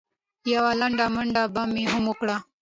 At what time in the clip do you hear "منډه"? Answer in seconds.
1.15-1.43